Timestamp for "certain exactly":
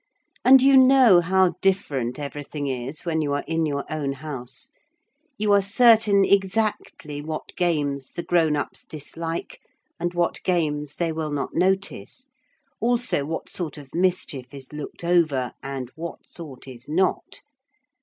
5.61-7.21